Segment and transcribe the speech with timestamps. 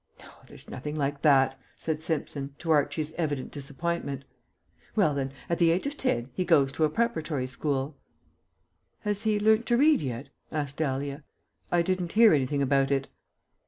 [0.17, 4.25] "No, there's nothing like that," said Simpson, to Archie's evident disappointment.
[4.95, 7.95] "Well, then, at the age of ten he goes to a preparatory school."
[9.01, 11.23] "Has he learnt to read yet?" asked Dahlia.
[11.71, 13.09] "I didn't hear anything about it."